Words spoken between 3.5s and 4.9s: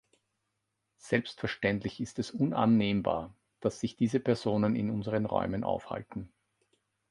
dass sich diese Personen in